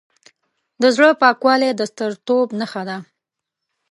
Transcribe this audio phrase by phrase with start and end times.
[0.81, 2.97] د زړه پاکوالی د سترتوب نښه ده.